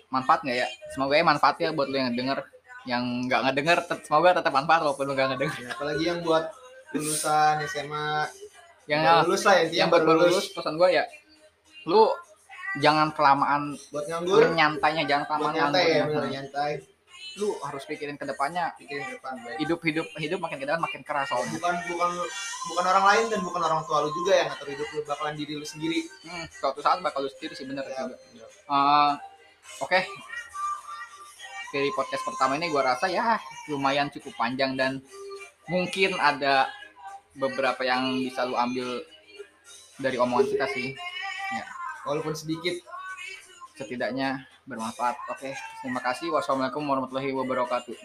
[0.08, 0.68] manfaat nggak ya?
[0.90, 2.38] Semoga ya manfaat ya buat lu yang denger.
[2.84, 5.58] Yang nggak ngedenger, tet- semoga tetap manfaat walaupun lu nggak ngedenger.
[5.60, 6.44] Ya, apalagi yang buat
[6.92, 8.08] lulusan SMA
[8.84, 11.04] Yang baru lulus lah intinya yang baru lulus pesan gue ya,
[11.84, 12.02] lu
[12.76, 16.12] jangan kelamaan buat nganggur nyantainya, jangan buat kelamaan nyantai ya nganggur.
[16.20, 16.70] bener nyantai
[17.34, 20.78] Lu harus pikirin ke depannya, pikirin ke depan baik hidup hidup hidup makin ke depan
[20.78, 21.50] makin keras soalnya.
[21.52, 22.10] bukan bukan
[22.64, 25.52] bukan orang lain dan bukan orang tua lu juga yang ngatur hidup lu bakalan diri
[25.54, 28.16] lu sendiri Hmm, suatu saat bakal lu sendiri sih bener Ya, juga.
[28.32, 28.46] ya.
[28.46, 29.12] Eh,
[29.76, 30.06] Oke,
[31.70, 33.34] dari podcast pertama ini gua rasa ya
[33.66, 35.02] lumayan cukup panjang dan
[35.66, 36.70] mungkin ada
[37.34, 39.02] beberapa yang bisa lu ambil
[39.96, 40.94] dari omongan kita sih.
[42.04, 42.76] walaupun sedikit
[43.74, 45.16] Setidaknya bermanfaat.
[45.32, 45.52] Oke,
[45.84, 46.32] terima kasih.
[46.32, 47.96] Wassalamualaikum warahmatullahi wabarakatuh.